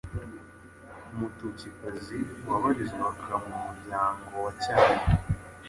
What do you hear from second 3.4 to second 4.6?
mu muryango wa